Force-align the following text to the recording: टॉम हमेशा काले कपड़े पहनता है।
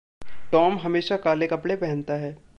टॉम 0.51 0.77
हमेशा 0.77 1.17
काले 1.17 1.47
कपड़े 1.47 1.75
पहनता 1.75 2.13
है। 2.13 2.43